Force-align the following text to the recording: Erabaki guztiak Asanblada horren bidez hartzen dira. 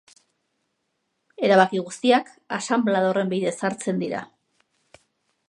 Erabaki 1.49 1.83
guztiak 1.89 2.33
Asanblada 2.59 3.13
horren 3.13 3.31
bidez 3.35 3.55
hartzen 3.71 4.03
dira. 4.07 4.25